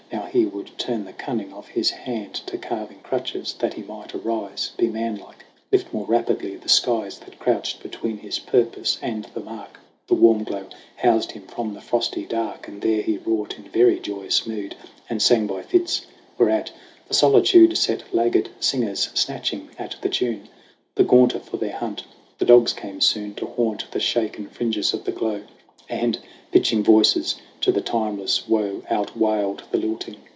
[0.13, 4.15] Now he would turn the cunning of his hand To carving crutches, that he might
[4.15, 9.41] arise, Be manlike, lift more rapidly the skies That crouched between his purpose and the
[9.41, 9.77] mark.
[10.07, 10.67] The warm glow
[10.97, 14.75] housed him from the frosty dark, And there he wrought in very joyous mood
[15.09, 16.05] And sang by fits
[16.37, 16.71] whereat
[17.07, 20.47] the solitude Set laggard singers snatching at the tune.
[20.95, 22.03] The gaunter for their hunt,
[22.37, 25.41] the dogs came soon To haunt the shaken fringes of the glow,
[25.89, 26.19] And,
[26.53, 30.17] pitching voices to the timeless woe, Outwailed the lilting.